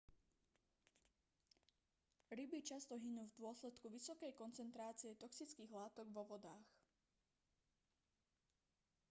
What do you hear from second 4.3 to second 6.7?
koncentrácie toxických látok vo vodách